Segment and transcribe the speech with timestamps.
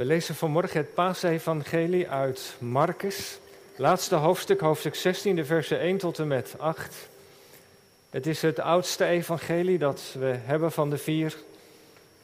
[0.00, 3.38] We lezen vanmorgen het paasevangelie uit Marcus,
[3.76, 6.94] laatste hoofdstuk, hoofdstuk 16, de versen 1 tot en met 8.
[8.10, 11.36] Het is het oudste evangelie dat we hebben van de vier.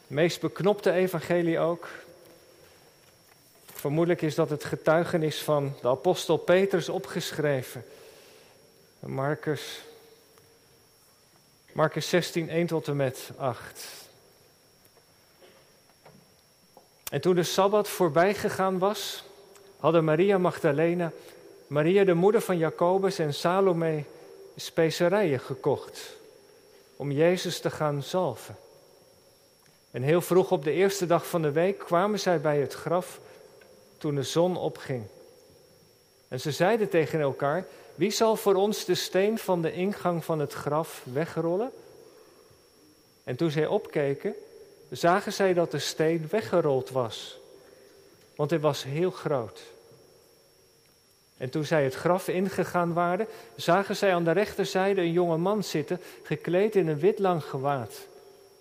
[0.07, 1.89] meest beknopte evangelie ook.
[3.73, 7.85] Vermoedelijk is dat het getuigenis van de apostel Petrus opgeschreven.
[9.01, 9.81] Marcus,
[11.73, 14.06] Marcus 16, 1 tot en met 8.
[17.11, 19.25] En toen de Sabbat voorbij gegaan was,
[19.79, 21.13] hadden Maria Magdalena,
[21.67, 24.05] Maria de moeder van Jacobus en Salome
[24.57, 26.17] specerijen gekocht
[26.97, 28.57] om Jezus te gaan zalven.
[29.91, 33.21] En heel vroeg op de eerste dag van de week kwamen zij bij het graf
[33.99, 35.05] toen de zon opging.
[36.29, 40.39] En ze zeiden tegen elkaar: Wie zal voor ons de steen van de ingang van
[40.39, 41.71] het graf wegrollen?
[43.25, 44.35] En toen zij opkeken,
[44.91, 47.39] zagen zij dat de steen weggerold was,
[48.37, 49.61] want hij was heel groot.
[51.37, 55.65] En toen zij het graf ingegaan waren, zagen zij aan de rechterzijde een jonge man
[55.65, 58.07] zitten, gekleed in een wit lang gewaad.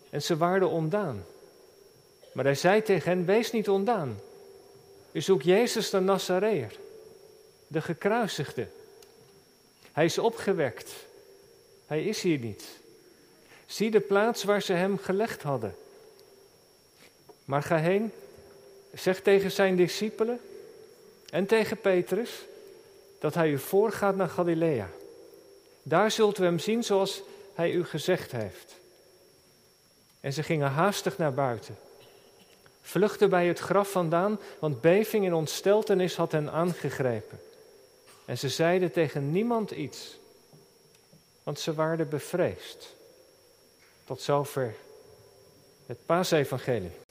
[0.10, 1.26] En ze waren ondaan.
[2.34, 4.20] Maar hij zei tegen hen: Wees niet ondaan.
[5.12, 6.76] U zoekt Jezus de Nazareër,
[7.68, 8.68] de gekruisigde.
[9.92, 10.92] Hij is opgewekt.
[11.86, 12.80] Hij is hier niet.
[13.66, 15.76] Zie de plaats waar ze hem gelegd hadden.
[17.46, 18.12] Maar ga heen,
[18.94, 20.40] zeg tegen zijn discipelen
[21.30, 22.46] en tegen Petrus
[23.20, 24.90] dat hij u voorgaat naar Galilea.
[25.84, 27.22] Daar zult u hem zien zoals
[27.54, 28.76] hij u gezegd heeft.
[30.20, 31.78] En ze gingen haastig naar buiten.
[32.82, 37.40] Vluchtten bij het graf vandaan, want beving en ontsteltenis had hen aangegrepen.
[38.26, 40.18] En ze zeiden tegen niemand iets,
[41.44, 42.94] want ze waren bevreesd.
[44.04, 44.76] Tot zover
[45.86, 47.05] het paasevangelie.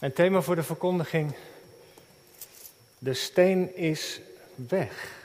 [0.00, 1.34] En thema voor de verkondiging:
[2.98, 4.20] De steen is
[4.54, 5.16] weg.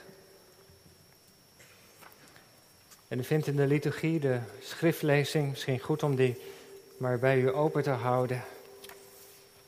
[3.08, 6.40] En u vindt in de liturgie de schriftlezing, misschien goed om die
[6.96, 8.44] maar bij u open te houden.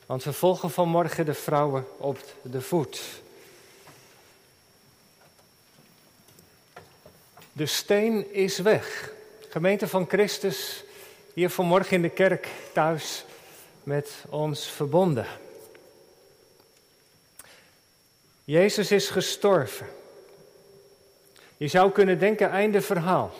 [0.05, 3.01] Want we volgen vanmorgen de vrouwen op de voet.
[7.51, 9.11] De steen is weg.
[9.49, 10.83] Gemeente van Christus,
[11.33, 13.25] hier vanmorgen in de kerk thuis
[13.87, 15.25] met ons verbonden.
[18.43, 19.87] Jezus is gestorven.
[21.57, 23.31] Je zou kunnen denken, einde verhaal.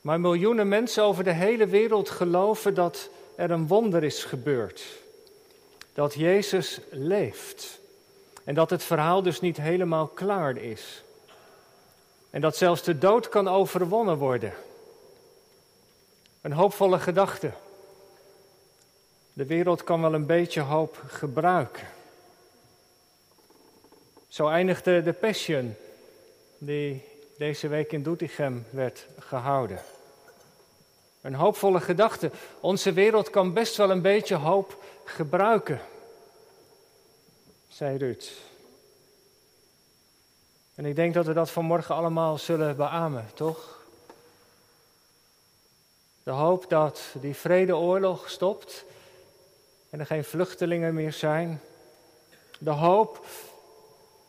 [0.00, 4.84] Maar miljoenen mensen over de hele wereld geloven dat er een wonder is gebeurd.
[5.92, 7.80] Dat Jezus leeft.
[8.44, 11.02] En dat het verhaal dus niet helemaal klaar is.
[12.30, 14.52] En dat zelfs de dood kan overwonnen worden.
[16.40, 17.52] Een hoopvolle gedachte.
[19.36, 21.86] De wereld kan wel een beetje hoop gebruiken.
[24.28, 25.76] Zo eindigde de Passion,
[26.58, 27.04] die
[27.38, 29.80] deze week in Doetinchem werd gehouden.
[31.20, 32.30] Een hoopvolle gedachte.
[32.60, 35.80] Onze wereld kan best wel een beetje hoop gebruiken,
[37.68, 38.32] zei Ruud.
[40.74, 43.84] En ik denk dat we dat vanmorgen allemaal zullen beamen, toch?
[46.22, 48.84] De hoop dat die vredeoorlog stopt
[49.96, 51.60] en er geen vluchtelingen meer zijn.
[52.58, 53.26] De hoop,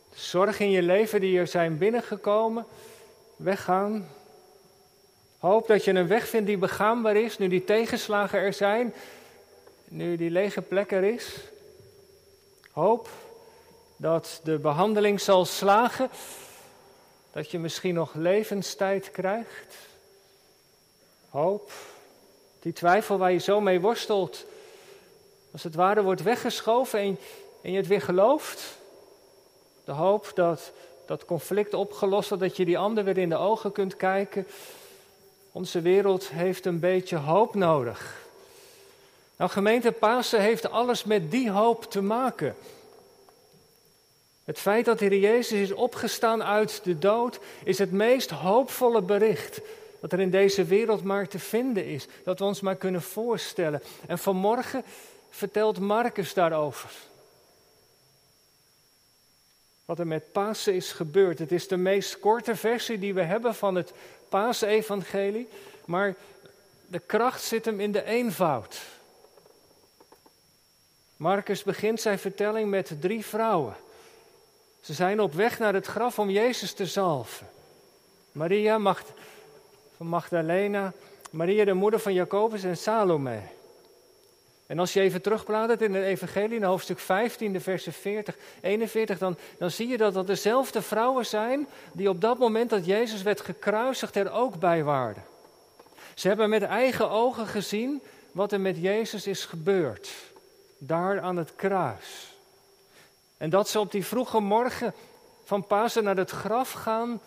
[0.10, 2.66] de zorg in je leven die er zijn binnengekomen,
[3.36, 4.08] weggaan.
[5.38, 8.94] Hoop dat je een weg vindt die begaanbaar is, nu die tegenslagen er zijn,
[9.88, 11.40] nu die lege plek er is.
[12.72, 13.10] Hoop
[13.98, 16.10] dat de behandeling zal slagen,
[17.32, 19.76] dat je misschien nog levenstijd krijgt.
[21.30, 21.72] Hoop,
[22.60, 24.46] die twijfel waar je zo mee worstelt,
[25.58, 27.20] als het ware wordt weggeschoven en,
[27.62, 28.78] en je het weer gelooft.
[29.86, 30.72] De hoop dat
[31.06, 34.48] dat conflict opgelost wordt, dat je die ander weer in de ogen kunt kijken.
[35.52, 38.28] Onze wereld heeft een beetje hoop nodig.
[39.38, 42.56] Nou, gemeente Pasen heeft alles met die hoop te maken.
[44.44, 49.02] Het feit dat de Heer Jezus is opgestaan uit de dood is het meest hoopvolle
[49.02, 49.62] bericht
[50.00, 52.08] dat er in deze wereld maar te vinden is.
[52.24, 53.82] Dat we ons maar kunnen voorstellen.
[54.08, 54.84] En vanmorgen
[55.30, 56.90] vertelt Marcus daarover.
[59.86, 61.40] Wat er met Pasen is gebeurd.
[61.40, 63.94] Het is de meest korte versie die we hebben van het
[64.30, 65.48] Paasevangelie,
[65.86, 66.16] maar
[66.88, 68.82] de kracht zit hem in de eenvoud.
[71.18, 73.76] Marcus begint zijn vertelling met drie vrouwen.
[74.82, 77.48] Ze zijn op weg naar het graf om Jezus te zalven.
[78.32, 78.96] Maria
[79.98, 80.94] van Magdalena,
[81.30, 83.40] Maria de moeder van Jacobus en Salome.
[84.68, 89.18] En als je even terugbladert in het Evangelie, in hoofdstuk 15, de versen 40, 41,
[89.18, 93.22] dan, dan zie je dat dat dezelfde vrouwen zijn die op dat moment dat Jezus
[93.22, 95.24] werd gekruisigd er ook bij waren.
[96.14, 100.10] Ze hebben met eigen ogen gezien wat er met Jezus is gebeurd,
[100.78, 102.36] daar aan het kruis.
[103.38, 104.94] En dat ze op die vroege morgen
[105.44, 107.22] van Pasen naar het graf gaan,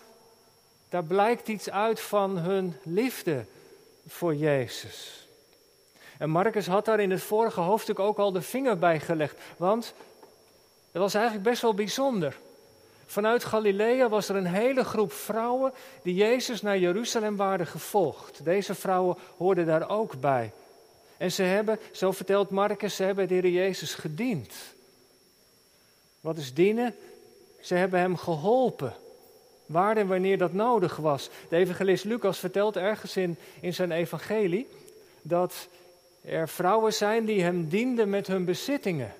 [0.88, 3.44] daar blijkt iets uit van hun liefde
[4.06, 5.28] voor Jezus.
[6.20, 9.94] En Marcus had daar in het vorige hoofdstuk ook al de vinger bij gelegd, want
[10.92, 12.36] het was eigenlijk best wel bijzonder.
[13.06, 15.72] Vanuit Galilea was er een hele groep vrouwen
[16.02, 18.44] die Jezus naar Jeruzalem waren gevolgd.
[18.44, 20.52] Deze vrouwen hoorden daar ook bij.
[21.16, 24.52] En ze hebben, zo vertelt Marcus, ze hebben de Heer Jezus gediend.
[26.20, 26.94] Wat is dienen?
[27.60, 28.94] Ze hebben hem geholpen.
[29.66, 31.30] Waar en wanneer dat nodig was.
[31.48, 34.68] De evangelist Lucas vertelt ergens in, in zijn evangelie
[35.22, 35.68] dat
[36.24, 39.14] er vrouwen zijn die hem dienden met hun bezittingen.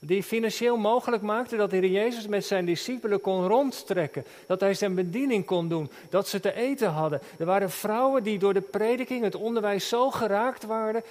[0.00, 4.24] Die financieel mogelijk maakten dat de Heer Jezus met zijn discipelen kon rondtrekken.
[4.46, 5.90] Dat hij zijn bediening kon doen.
[6.10, 7.20] Dat ze te eten hadden.
[7.38, 11.02] Er waren vrouwen die door de prediking, het onderwijs zo geraakt waren.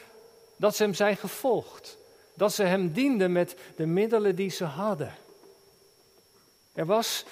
[0.56, 1.98] dat ze hem zijn gevolgd.
[2.34, 5.14] Dat ze hem dienden met de middelen die ze hadden.
[6.74, 7.26] Er was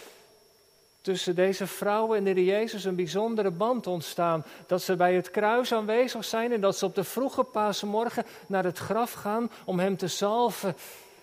[1.05, 4.45] tussen deze vrouwen en de Heer Jezus een bijzondere band ontstaan.
[4.67, 8.63] Dat ze bij het kruis aanwezig zijn en dat ze op de vroege paasmorgen naar
[8.63, 10.75] het graf gaan om hem te salven,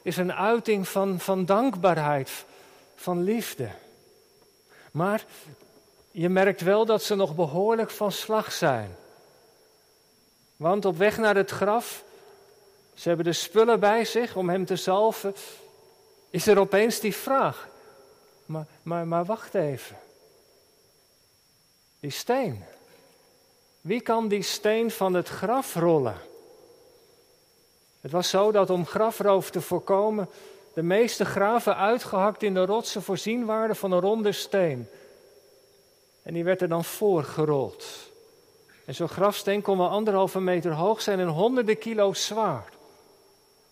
[0.02, 2.44] is een uiting van, van dankbaarheid,
[2.94, 3.68] van liefde.
[4.92, 5.24] Maar
[6.10, 8.96] je merkt wel dat ze nog behoorlijk van slag zijn.
[10.56, 12.04] Want op weg naar het graf,
[12.94, 15.34] ze hebben de spullen bij zich om hem te salven,
[16.30, 17.70] is er opeens die vraag.
[18.52, 19.96] Maar, maar, maar wacht even.
[22.00, 22.64] Die steen.
[23.80, 26.16] Wie kan die steen van het graf rollen?
[28.00, 30.28] Het was zo dat om grafroof te voorkomen,
[30.74, 34.88] de meeste graven uitgehakt in de rotsen voorzien waren van een ronde steen.
[36.22, 37.86] En die werd er dan voorgerold.
[38.84, 42.72] En zo'n grafsteen kon wel anderhalve meter hoog zijn en honderden kilo zwaar.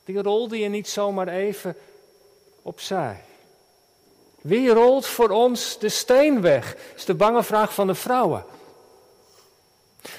[0.05, 1.77] Die rolde je niet zomaar even
[2.63, 3.25] opzij.
[4.41, 6.77] Wie rolt voor ons de steen weg?
[6.97, 8.45] is de bange vraag van de vrouwen.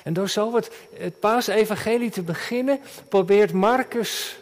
[0.03, 2.79] En door zo het, het paasevangelie te beginnen,
[3.09, 4.37] probeert Marcus,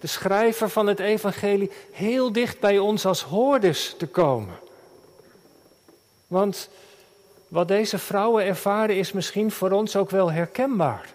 [0.00, 4.58] de schrijver van het evangelie, heel dicht bij ons als hoorders te komen.
[6.26, 6.68] Want
[7.48, 11.08] wat deze vrouwen ervaren is misschien voor ons ook wel herkenbaar.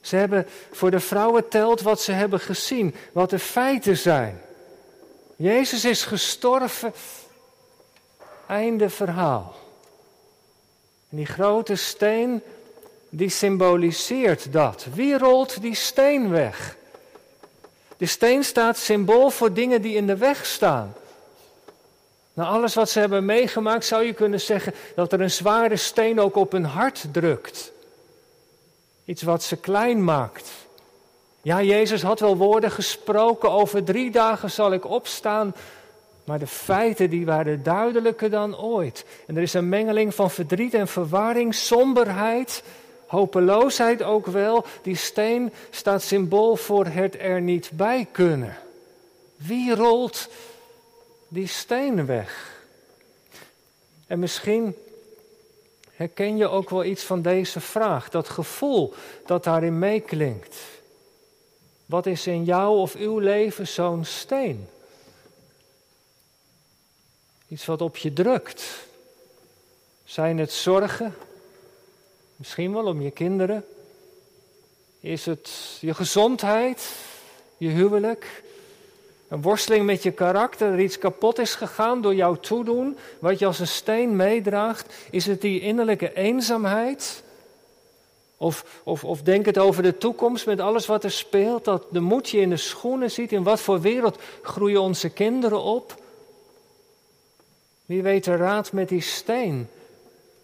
[0.00, 4.40] Ze hebben voor de vrouwen telt wat ze hebben gezien, wat de feiten zijn.
[5.36, 6.92] Jezus is gestorven.
[8.46, 9.54] Einde verhaal.
[11.10, 12.42] En die grote steen,
[13.08, 14.86] die symboliseert dat.
[14.94, 16.76] Wie rolt die steen weg?
[17.96, 20.94] De steen staat symbool voor dingen die in de weg staan.
[22.32, 26.20] Na alles wat ze hebben meegemaakt zou je kunnen zeggen dat er een zware steen
[26.20, 27.72] ook op hun hart drukt.
[29.04, 30.50] Iets wat ze klein maakt.
[31.44, 35.54] Ja, Jezus had wel woorden gesproken, over drie dagen zal ik opstaan,
[36.24, 39.04] maar de feiten die waren duidelijker dan ooit.
[39.26, 42.62] En er is een mengeling van verdriet en verwarring, somberheid,
[43.06, 44.64] hopeloosheid ook wel.
[44.82, 48.56] Die steen staat symbool voor het er niet bij kunnen.
[49.36, 50.28] Wie rolt
[51.28, 52.62] die steen weg?
[54.06, 54.76] En misschien
[55.92, 58.94] herken je ook wel iets van deze vraag, dat gevoel
[59.26, 60.56] dat daarin meeklinkt.
[61.94, 64.68] Wat is in jou of uw leven zo'n steen?
[67.48, 68.64] Iets wat op je drukt.
[70.04, 71.14] Zijn het zorgen?
[72.36, 73.64] Misschien wel om je kinderen.
[75.00, 76.92] Is het je gezondheid,
[77.56, 78.42] je huwelijk?
[79.28, 83.46] Een worsteling met je karakter, er iets kapot is gegaan door jouw toedoen, wat je
[83.46, 84.94] als een steen meedraagt?
[85.10, 87.22] Is het die innerlijke eenzaamheid?
[88.44, 92.00] Of, of, of denk het over de toekomst met alles wat er speelt, dat de
[92.00, 93.32] moed je in de schoenen ziet.
[93.32, 95.94] In wat voor wereld groeien onze kinderen op?
[97.86, 99.68] Wie weet de raad met die steen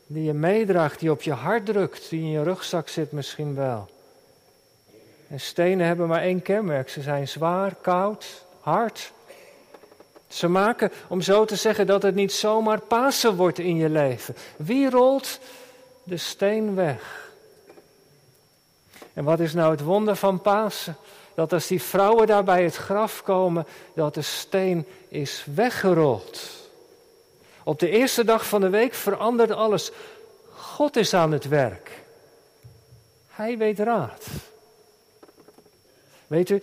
[0.06, 3.88] die je meedraagt, die op je hart drukt, die in je rugzak zit misschien wel.
[5.28, 6.88] En stenen hebben maar één kenmerk.
[6.88, 9.12] Ze zijn zwaar, koud, hard.
[10.28, 14.34] Ze maken, om zo te zeggen, dat het niet zomaar Pasen wordt in je leven.
[14.56, 15.38] Wie rolt
[16.02, 17.29] de steen weg?
[19.12, 20.96] En wat is nou het wonder van Pasen?
[21.34, 26.40] Dat als die vrouwen daar bij het graf komen, dat de steen is weggerold.
[27.64, 29.90] Op de eerste dag van de week verandert alles.
[30.54, 32.02] God is aan het werk.
[33.28, 34.26] Hij weet raad.
[36.26, 36.62] Weet u,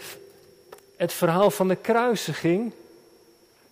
[0.97, 2.73] het verhaal van de kruisiging,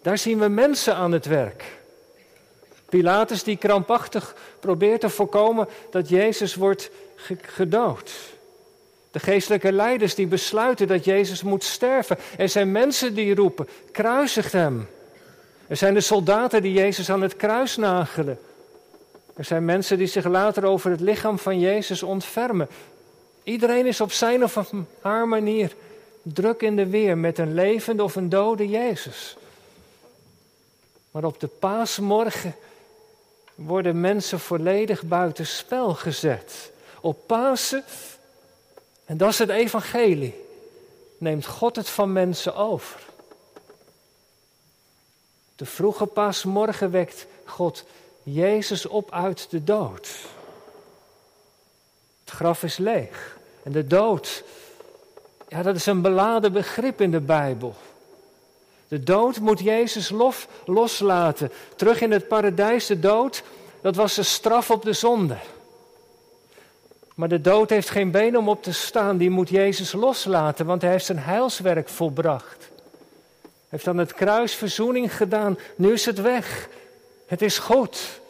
[0.02, 1.80] daar zien we mensen aan het werk.
[2.90, 6.90] Pilatus die krampachtig probeert te voorkomen dat Jezus wordt
[7.42, 8.12] gedood.
[9.16, 12.18] De geestelijke leiders die besluiten dat Jezus moet sterven.
[12.38, 14.88] Er zijn mensen die roepen, kruisigt hem.
[15.68, 18.40] Er zijn de soldaten die Jezus aan het kruis nagelen.
[19.36, 22.68] Er zijn mensen die zich later over het lichaam van Jezus ontfermen.
[23.44, 25.76] Iedereen is op zijn of haar manier
[26.22, 29.38] druk in de weer met een levende of een dode Jezus.
[31.12, 32.56] Maar op de paasmorgen
[33.56, 36.72] worden mensen volledig buiten spel gezet.
[37.02, 37.84] Op Pasen,
[39.06, 40.44] en dat is het evangelie,
[41.18, 43.00] neemt God het van mensen over.
[45.56, 47.84] De vroege paasmorgen wekt God
[48.24, 50.10] Jezus op uit de dood.
[52.24, 53.38] Het graf is leeg.
[53.64, 54.44] En de dood,
[55.48, 57.76] ja, dat is een beladen begrip in de Bijbel.
[58.88, 61.52] De dood moet Jezus lof, loslaten.
[61.76, 63.44] Terug in het paradijs, de dood,
[63.82, 65.38] dat was de straf op de zonde.
[67.16, 70.82] Maar de dood heeft geen been om op te staan, die moet Jezus loslaten, want
[70.82, 72.70] hij heeft zijn heilswerk volbracht.
[73.42, 76.70] Hij heeft aan het kruis verzoening gedaan, nu is het weg.
[77.26, 78.22] Het is goed.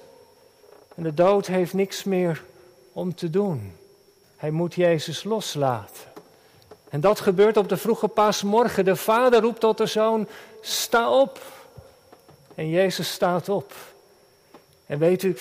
[0.95, 2.43] En de dood heeft niks meer
[2.93, 3.73] om te doen.
[4.35, 6.03] Hij moet Jezus loslaten.
[6.89, 8.85] En dat gebeurt op de vroege paasmorgen.
[8.85, 10.27] De vader roept tot de zoon,
[10.61, 11.41] sta op.
[12.55, 13.73] En Jezus staat op.
[14.85, 15.37] En weet u,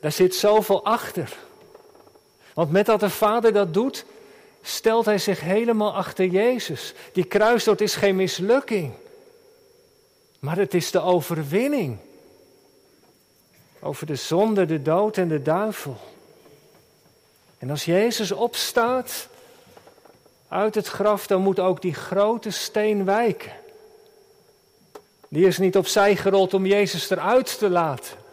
[0.00, 1.36] daar zit zoveel achter.
[2.58, 4.04] Want met dat de vader dat doet,
[4.62, 6.94] stelt hij zich helemaal achter Jezus.
[7.12, 8.92] Die kruisdood is geen mislukking,
[10.38, 11.98] maar het is de overwinning.
[13.80, 15.96] Over de zonde, de dood en de duivel.
[17.58, 19.28] En als Jezus opstaat
[20.48, 23.52] uit het graf, dan moet ook die grote steen wijken.
[25.28, 28.26] Die is niet opzij gerold om Jezus eruit te laten.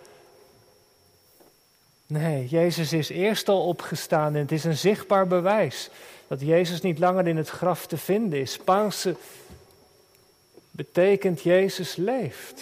[2.07, 5.89] Nee, Jezus is eerst al opgestaan en het is een zichtbaar bewijs
[6.27, 8.57] dat Jezus niet langer in het graf te vinden is.
[8.57, 9.17] Pasen
[10.71, 12.61] betekent Jezus leeft.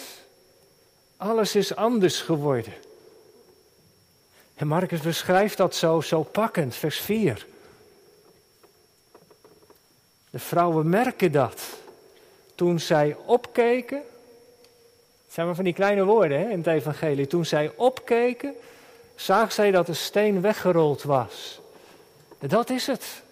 [1.16, 2.72] Alles is anders geworden.
[4.54, 7.46] En Marcus beschrijft dat zo, zo pakkend, vers 4.
[10.30, 11.62] De vrouwen merken dat.
[12.54, 14.02] Toen zij opkeken,
[15.24, 17.26] het zijn maar van die kleine woorden hè, in het evangelie.
[17.26, 18.54] Toen zij opkeken,
[19.14, 21.60] zag zij dat de steen weggerold was.
[22.38, 23.22] Dat is het.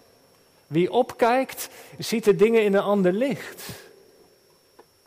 [0.67, 3.69] Wie opkijkt, ziet de dingen in een ander licht.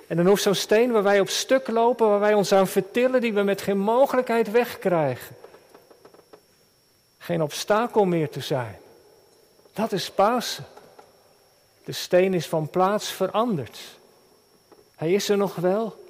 [0.07, 3.21] En dan hoeft zo'n steen waar wij op stuk lopen, waar wij ons aan vertillen,
[3.21, 5.37] die we met geen mogelijkheid wegkrijgen.
[7.19, 8.79] Geen obstakel meer te zijn.
[9.73, 10.65] Dat is Pasen.
[11.85, 13.79] De steen is van plaats veranderd.
[14.97, 16.05] Hij is er nog wel,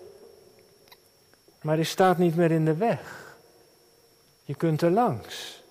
[1.62, 3.25] maar hij staat niet meer in de weg.
[4.46, 5.62] Je kunt er langs.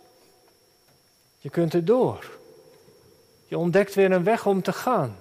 [1.37, 2.31] Je kunt er door.
[3.45, 5.17] Je ontdekt weer een weg om te gaan.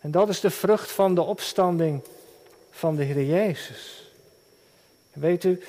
[0.00, 2.02] En dat is de vrucht van de opstanding
[2.70, 4.10] van de Heer Jezus.
[5.12, 5.62] weet u,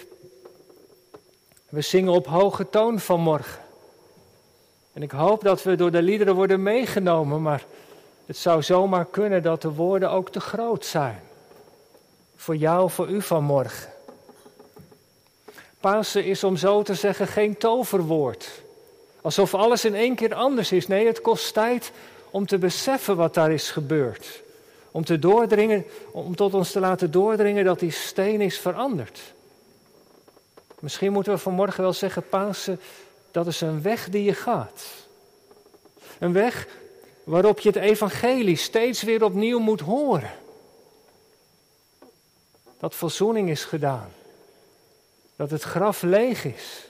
[1.70, 3.62] we zingen op hoge toon vanmorgen.
[4.94, 7.66] En ik hoop dat we door de liederen worden meegenomen, maar
[8.26, 11.22] het zou zomaar kunnen dat de woorden ook te groot zijn.
[12.36, 13.95] Voor jou, voor u vanmorgen.
[15.86, 18.50] Pasen is om zo te zeggen geen toverwoord.
[19.22, 20.88] Alsof alles in één keer anders is.
[20.88, 21.92] Nee, het kost tijd
[22.30, 24.42] om te beseffen wat daar is gebeurd.
[24.92, 29.20] Om, te doordringen, om tot ons te laten doordringen dat die steen is veranderd.
[30.80, 32.80] Misschien moeten we vanmorgen wel zeggen, Pasen,
[33.32, 34.86] dat is een weg die je gaat.
[36.20, 36.68] Een weg
[37.24, 40.32] waarop je het evangelie steeds weer opnieuw moet horen.
[42.80, 44.12] Dat verzoening is gedaan.
[45.36, 46.86] Dat het graf leeg is.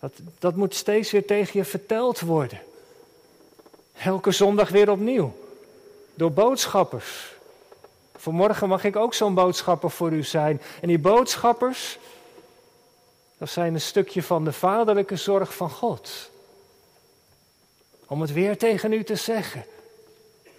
[0.00, 2.60] Dat, dat moet steeds weer tegen je verteld worden.
[3.92, 5.36] Elke zondag weer opnieuw.
[6.14, 7.34] Door boodschappers.
[8.16, 10.60] Vanmorgen mag ik ook zo'n boodschapper voor u zijn.
[10.80, 11.98] En die boodschappers,
[13.38, 16.30] dat zijn een stukje van de vaderlijke zorg van God.
[18.06, 19.64] Om het weer tegen u te zeggen.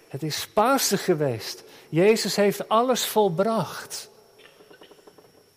[0.08, 1.62] Het is Pasen geweest.
[1.88, 4.08] Jezus heeft alles volbracht.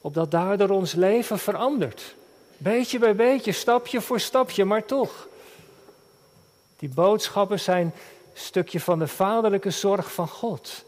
[0.02, 2.16] Opdat daardoor ons leven verandert.
[2.58, 5.28] Beetje bij beetje, stapje voor stapje, maar toch.
[6.78, 7.94] Die boodschappen zijn een
[8.34, 10.84] stukje van de vaderlijke zorg van God.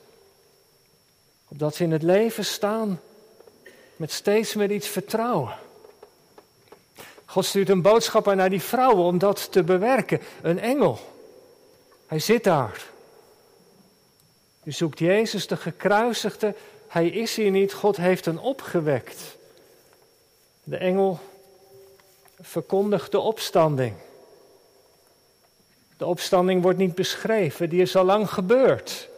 [1.47, 2.99] Opdat ze in het leven staan
[3.95, 5.55] met steeds meer iets vertrouwen.
[7.25, 10.21] God stuurt een boodschapper naar die vrouwen om dat te bewerken.
[10.41, 10.99] Een engel.
[12.07, 12.89] Hij zit daar.
[14.63, 16.55] U zoekt Jezus, de gekruisigde.
[16.91, 17.73] Hij is hier niet.
[17.73, 19.37] God heeft hem opgewekt.
[20.63, 21.19] De engel
[22.39, 23.93] verkondigt de opstanding.
[25.97, 29.09] De opstanding wordt niet beschreven, die is al lang gebeurd.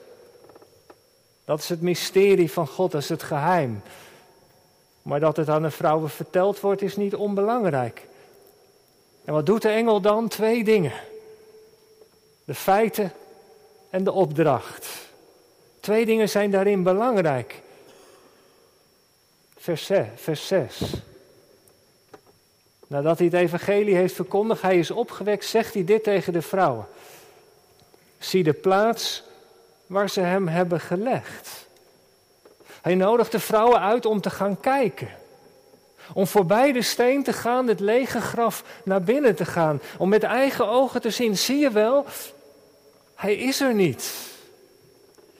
[1.46, 3.82] Dat is het mysterie van God, dat is het geheim.
[5.02, 8.08] Maar dat het aan de vrouwen verteld wordt, is niet onbelangrijk.
[9.26, 10.28] En wat doet de engel dan?
[10.28, 10.94] Twee dingen.
[12.46, 13.14] De feiten
[13.90, 14.88] en de opdracht.
[15.80, 17.62] Twee dingen zijn daarin belangrijk.
[19.64, 20.08] Vers 6.
[20.16, 20.82] Vers 6.
[22.88, 26.88] Nadat hij het evangelie heeft verkondigd, hij is opgewekt, zegt hij dit tegen de vrouwen.
[28.20, 29.24] Zie de plaats
[29.86, 31.68] waar ze hem hebben gelegd.
[32.82, 35.10] Hij nodigt de vrouwen uit om te gaan kijken.
[36.14, 39.82] Om voorbij de steen te gaan, het lege graf naar binnen te gaan.
[39.98, 42.06] Om met eigen ogen te zien, zie je wel,
[43.16, 44.14] hij is er niet.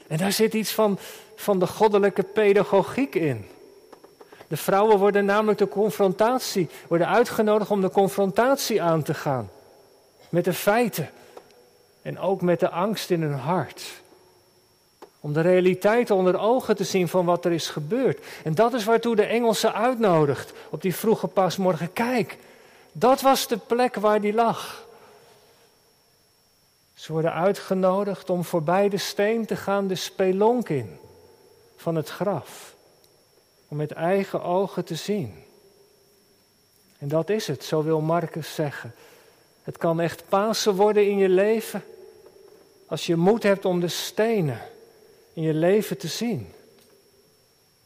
[0.08, 1.00] En daar zit iets van,
[1.36, 3.52] van de goddelijke pedagogiek in.
[4.54, 9.50] De vrouwen worden namelijk de confrontatie, worden uitgenodigd om de confrontatie aan te gaan.
[10.30, 11.10] Met de feiten
[12.02, 13.84] en ook met de angst in hun hart.
[15.20, 18.26] Om de realiteit onder ogen te zien van wat er is gebeurd.
[18.44, 21.94] En dat is waartoe de Engelse uitnodigt op die vroege pasmorgen.
[21.94, 22.38] Kijk,
[22.92, 24.86] dat was de plek waar die lag.
[26.94, 30.98] Ze worden uitgenodigd om voorbij de steen te gaan, de spelonk in
[31.76, 32.73] van het graf.
[33.74, 35.34] Om met eigen ogen te zien.
[36.98, 38.96] En dat is het, zo wil Marcus zeggen.
[39.64, 41.84] Het kan echt Pasen worden in je leven
[42.88, 44.62] als je moed hebt om de stenen
[45.34, 46.54] in je leven te zien.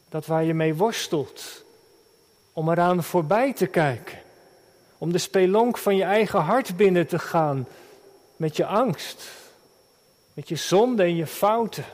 [0.10, 1.64] Dat waar je mee worstelt,
[2.54, 4.20] om eraan voorbij te kijken.
[4.98, 7.68] Om de spelonk van je eigen hart binnen te gaan
[8.36, 9.30] met je angst,
[10.34, 11.86] met je zonde en je fouten.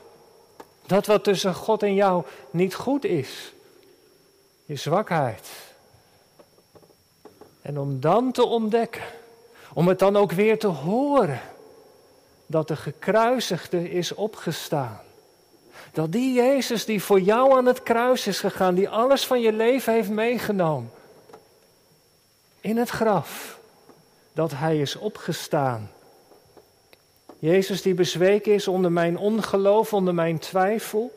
[0.86, 3.53] Dat wat tussen God en jou niet goed is,
[4.66, 5.50] je zwakheid.
[7.62, 9.04] En om dan te ontdekken,
[9.74, 11.42] om het dan ook weer te horen,
[12.46, 15.02] dat de gekruisigde is opgestaan.
[15.92, 19.54] Dat die Jezus die voor jou aan het kruis is gegaan, die alles van je
[19.54, 20.92] leven heeft meegenomen,
[22.62, 23.60] in het graf,
[24.34, 25.92] dat Hij is opgestaan.
[27.40, 31.14] Jezus die bezweken is onder mijn ongeloof, onder mijn twijfel,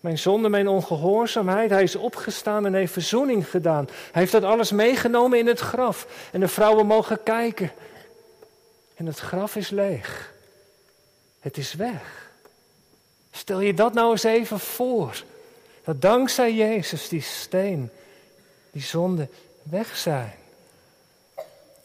[0.00, 1.70] mijn zonde, mijn ongehoorzaamheid.
[1.70, 3.84] Hij is opgestaan en heeft verzoening gedaan.
[3.86, 6.28] Hij heeft dat alles meegenomen in het graf.
[6.32, 7.72] En de vrouwen mogen kijken.
[8.94, 10.32] En het graf is leeg.
[11.40, 12.30] Het is weg.
[13.30, 15.22] Stel je dat nou eens even voor.
[15.84, 17.90] Dat dankzij Jezus die steen,
[18.70, 19.28] die zonde
[19.62, 20.34] weg zijn.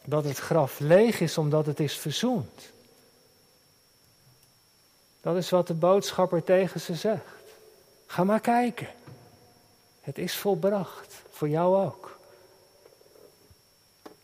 [0.04, 2.62] Dat het graf leeg is omdat het is verzoend.
[5.22, 7.45] Dat is wat de boodschapper tegen ze zegt.
[8.06, 8.88] Ga maar kijken.
[10.02, 11.14] Het is volbracht.
[11.32, 12.18] Voor jou ook.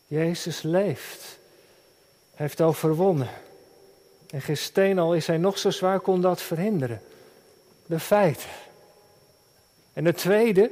[0.06, 1.38] Jezus leeft.
[2.34, 3.28] Hij heeft overwonnen.
[4.30, 7.02] En geen steen al is hij nog zo zwaar kon dat verhinderen
[7.86, 8.48] de feiten.
[9.92, 10.70] En het tweede,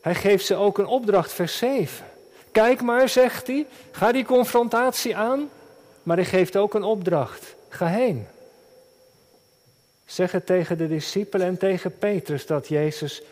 [0.00, 2.06] hij geeft ze ook een opdracht, vers 7.
[2.52, 5.50] Kijk maar, zegt hij, ga die confrontatie aan,
[6.02, 7.54] maar hij geeft ook een opdracht.
[7.68, 8.26] Ga heen.
[10.04, 13.22] Zeg het tegen de discipelen en tegen Petrus dat Jezus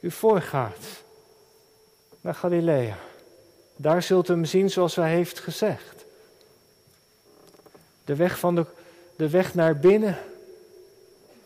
[0.00, 1.02] u voorgaat
[2.20, 2.98] naar Galilea.
[3.76, 6.04] Daar zult u hem zien zoals hij heeft gezegd.
[8.04, 8.66] De weg, van de,
[9.16, 10.18] de weg naar binnen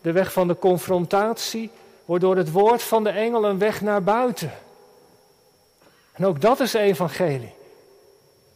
[0.05, 1.71] de weg van de confrontatie
[2.05, 4.51] wordt door het woord van de engel een weg naar buiten.
[6.11, 7.53] En ook dat is evangelie.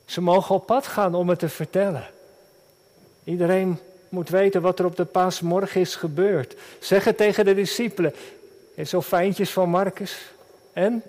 [0.05, 2.07] Ze mogen op pad gaan om het te vertellen.
[3.23, 6.55] Iedereen moet weten wat er op de paasmorgen is gebeurd.
[6.79, 8.13] Zeg het tegen de discipelen.
[8.75, 10.31] En zo fijntjes van Marcus
[10.73, 11.03] en,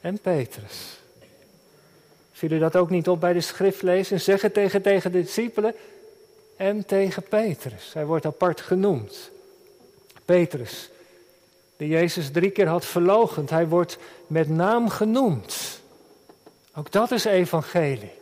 [0.00, 0.98] en Petrus.
[2.32, 4.20] Viel u dat ook niet op bij de schriftlezen?
[4.20, 5.74] Zeg het tegen, tegen de discipelen
[6.56, 7.92] en tegen Petrus.
[7.92, 9.30] Hij wordt apart genoemd.
[10.24, 10.90] Petrus,
[11.76, 15.80] die Jezus drie keer had verlogend, hij wordt met naam genoemd.
[16.74, 18.18] Ook dat is evangelie.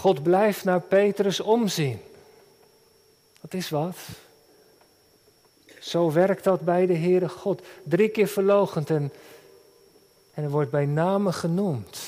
[0.00, 2.00] God blijft naar Petrus omzien.
[3.40, 3.96] Dat is wat.
[5.80, 7.62] Zo werkt dat bij de Heere God.
[7.82, 9.12] Drie keer verlogend en,
[10.34, 12.00] en er wordt bij name genoemd.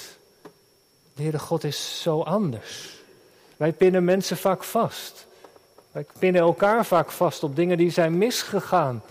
[1.14, 3.02] De Heere God is zo anders.
[3.56, 5.26] Wij pinnen mensen vaak vast.
[5.90, 9.02] Wij pinnen elkaar vaak vast op dingen die zijn misgegaan.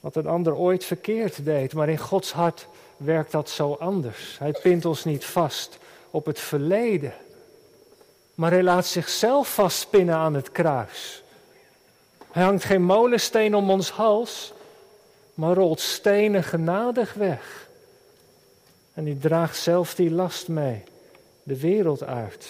[0.00, 1.74] Wat een ander ooit verkeerd deed.
[1.74, 4.38] Maar in Gods hart werkt dat zo anders.
[4.38, 5.78] Hij pint ons niet vast
[6.14, 7.12] op het verleden.
[8.34, 11.22] maar hij laat zichzelf vastpinnen aan het kruis.
[12.30, 14.52] Hij hangt geen molensteen om ons hals,
[15.34, 17.68] maar rolt stenen genadig weg.
[18.92, 20.84] En die draagt zelf die last mee,
[21.42, 22.46] de wereld uit.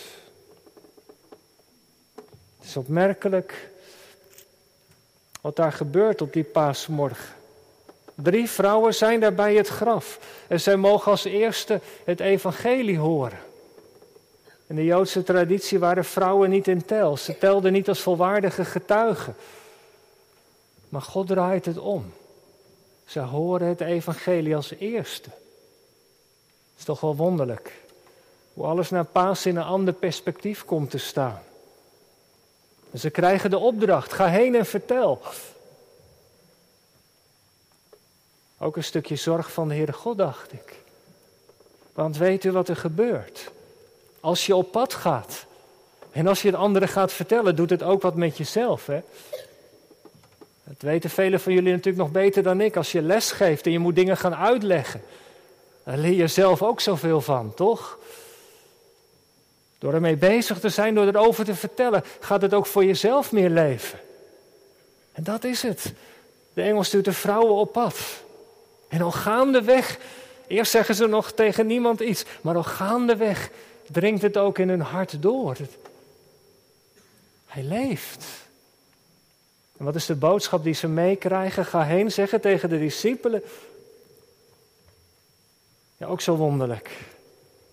[2.59, 3.71] Het is opmerkelijk
[5.41, 7.35] wat daar gebeurt op die paasmorgen.
[8.15, 13.53] Drie vrouwen zijn daar bij het graf en zij mogen als eerste het evangelie horen.
[14.67, 17.17] In de Joodse traditie waren vrouwen niet in tel.
[17.17, 19.37] Ze telden niet als volwaardige getuigen.
[20.89, 22.13] Maar God draait het om.
[23.05, 25.29] Ze horen het evangelie als eerste.
[25.31, 27.73] Het is toch wel wonderlijk
[28.55, 31.43] hoe alles naar paas in een ander perspectief komt te staan.
[32.95, 35.21] Ze krijgen de opdracht, ga heen en vertel.
[38.59, 40.83] Ook een stukje zorg van de Heere God, dacht ik.
[41.93, 43.51] Want weet u wat er gebeurt?
[44.25, 45.47] Als je op pad gaat
[46.13, 48.87] en als je het anderen gaat vertellen, doet het ook wat met jezelf.
[48.87, 49.01] Hè?
[50.65, 52.77] Dat weten velen van jullie natuurlijk nog beter dan ik.
[52.77, 55.03] Als je les geeft en je moet dingen gaan uitleggen,
[55.85, 57.99] dan leer je zelf ook zoveel van, toch?
[59.79, 63.51] Door ermee bezig te zijn, door erover te vertellen, gaat het ook voor jezelf meer
[63.51, 63.99] leven.
[65.13, 65.93] En dat is het.
[66.53, 67.99] De engel stuurt de vrouwen op pad.
[68.89, 69.99] En al gaandeweg,
[70.47, 73.51] eerst zeggen ze nog tegen niemand iets, maar al gaandeweg
[73.91, 75.57] dringt het ook in hun hart door.
[77.47, 78.25] Hij leeft.
[79.77, 81.65] En wat is de boodschap die ze meekrijgen?
[81.65, 83.43] Ga heen zeggen tegen de discipelen.
[85.97, 86.91] Ja, ook zo wonderlijk.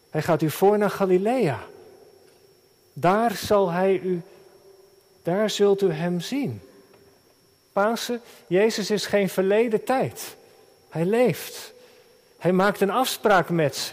[0.09, 1.59] Hij gaat u voor naar Galilea.
[2.93, 4.21] Daar zal hij u,
[5.23, 6.61] daar zult u hem zien.
[7.71, 10.35] Pasen, Jezus is geen verleden tijd.
[10.89, 11.73] Hij leeft.
[12.37, 13.91] Hij maakt een afspraak met ze.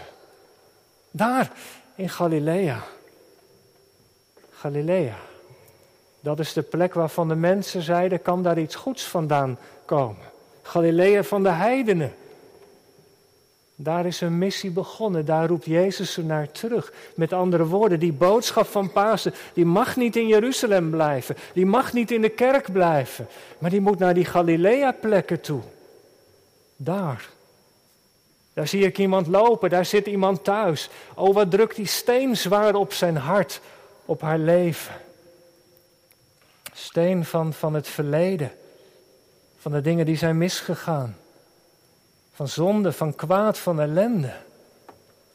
[1.11, 1.53] Daar
[1.99, 2.83] in Galilea.
[4.51, 5.17] Galilea.
[6.21, 10.27] Dat is de plek waarvan de mensen zeiden: kan daar iets goeds vandaan komen?
[10.63, 12.15] Galilea van de heidenen.
[13.75, 16.93] Daar is een missie begonnen, daar roept Jezus ze naar terug.
[17.15, 21.93] Met andere woorden, die boodschap van Pasen, die mag niet in Jeruzalem blijven, die mag
[21.93, 25.61] niet in de kerk blijven, maar die moet naar die Galilea-plekken toe.
[26.77, 27.29] Daar.
[28.59, 30.89] Daar zie ik iemand lopen, daar zit iemand thuis.
[31.15, 33.61] Oh, wat drukt die steen zwaar op zijn hart,
[34.05, 34.95] op haar leven.
[36.73, 38.53] Steen van, van het verleden,
[39.59, 41.17] van de dingen die zijn misgegaan.
[42.33, 44.33] Van zonde, van kwaad, van ellende.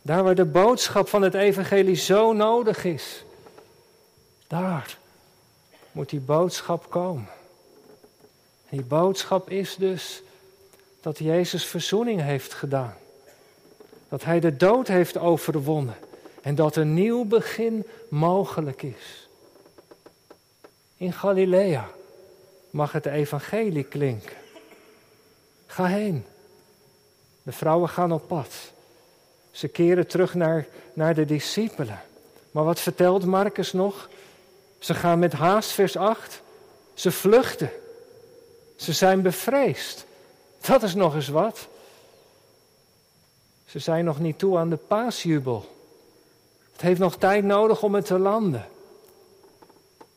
[0.02, 3.24] Daar waar de boodschap van het evangelie zo nodig is.
[4.48, 4.98] Daar
[5.92, 7.30] moet die boodschap komen.
[8.70, 10.22] die boodschap is dus
[11.02, 13.02] dat Jezus verzoening heeft gedaan.
[14.14, 15.96] Dat Hij de dood heeft overwonnen
[16.42, 19.30] en dat een nieuw begin mogelijk is.
[20.98, 21.90] In Galilea
[22.70, 24.36] mag het evangelie klinken.
[25.66, 26.26] Ga heen.
[27.44, 28.54] De vrouwen gaan op pad.
[29.52, 32.02] Ze keren terug naar, naar de discipelen.
[32.52, 34.10] Maar wat vertelt Marcus nog?
[34.80, 36.42] Ze gaan met haast, vers 8.
[36.94, 37.72] Ze vluchten.
[38.76, 40.06] Ze zijn bevreesd.
[40.62, 41.68] Dat is nog eens wat.
[43.74, 45.66] Ze zijn nog niet toe aan de paasjubel.
[46.72, 48.66] Het heeft nog tijd nodig om het te landen.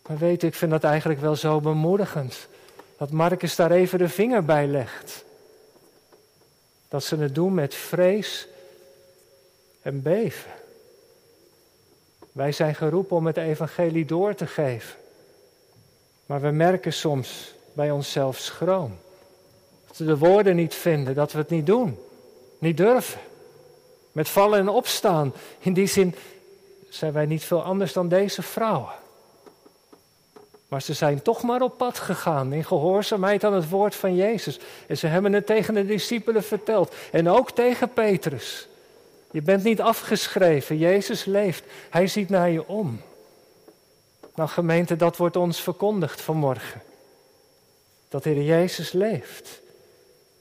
[0.07, 2.49] Maar weet ik vind dat eigenlijk wel zo bemoedigend.
[2.99, 5.25] Dat Marcus daar even de vinger bij legt.
[6.89, 8.49] Dat ze het doen met vrees
[9.83, 10.51] en beven.
[12.33, 14.99] Wij zijn geroepen om het evangelie door te geven.
[16.27, 18.99] Maar we merken soms bij onszelf schroom.
[19.87, 21.99] Dat we de woorden niet vinden, dat we het niet doen,
[22.59, 23.21] niet durven.
[24.17, 25.35] Met vallen en opstaan.
[25.59, 26.15] In die zin
[26.89, 28.93] zijn wij niet veel anders dan deze vrouwen.
[30.69, 34.59] Maar ze zijn toch maar op pad gegaan in gehoorzaamheid aan het woord van Jezus.
[34.87, 36.95] En ze hebben het tegen de discipelen verteld.
[37.13, 38.69] En ook tegen Petrus.
[39.31, 40.79] Je bent niet afgeschreven.
[40.79, 41.65] Jezus leeft.
[41.91, 43.01] Hij ziet naar je om.
[44.35, 46.83] Nou gemeente, dat wordt ons verkondigd vanmorgen.
[48.09, 49.61] Dat de Heer Jezus leeft.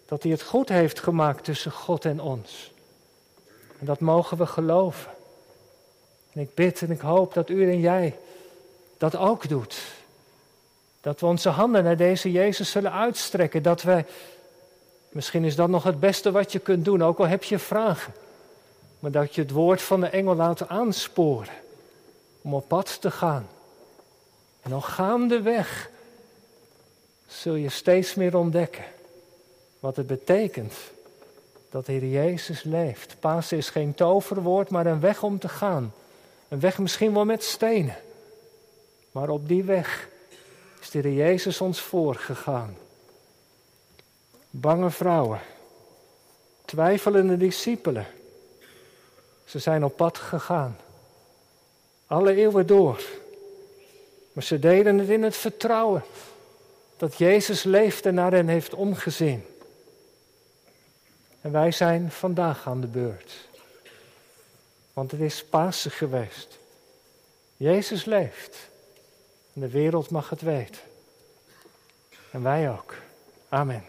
[0.06, 2.74] Dat hij het goed heeft gemaakt tussen God en ons.
[3.86, 5.12] En dat mogen we geloven.
[6.34, 8.18] En ik bid en ik hoop dat u en jij
[8.98, 9.82] dat ook doet.
[11.02, 13.64] Dat we onze handen naar deze Jezus zullen uitstrekken.
[13.64, 14.06] Dat wij,
[15.10, 18.14] misschien is dat nog het beste wat je kunt doen, ook al heb je vragen.
[19.00, 21.54] Maar dat je het woord van de engel laat aansporen
[22.42, 23.48] om op pad te gaan.
[24.62, 25.90] En al gaandeweg
[27.28, 28.86] zul je steeds meer ontdekken
[29.80, 30.74] wat het betekent
[31.76, 33.16] dat de Heer Jezus leeft.
[33.20, 35.94] Pasen is geen toverwoord, maar een weg om te gaan.
[36.48, 37.96] Een weg misschien wel met stenen.
[39.12, 40.10] Maar op die weg
[40.82, 42.78] is de Heer Jezus ons voorgegaan.
[44.50, 45.40] Bange vrouwen,
[46.66, 48.08] twijfelende discipelen.
[49.46, 50.78] Ze zijn op pad gegaan.
[52.08, 53.02] Alle eeuwen door.
[54.34, 56.04] Maar ze deden het in het vertrouwen
[56.98, 59.44] dat Jezus leeft en naar hen heeft omgezien.
[61.46, 63.48] En wij zijn vandaag aan de beurt.
[64.94, 66.60] Want het is Pasen geweest.
[67.58, 68.70] Jezus leeft.
[69.54, 70.82] En de wereld mag het weten.
[72.32, 72.96] En wij ook.
[73.50, 73.84] Amen.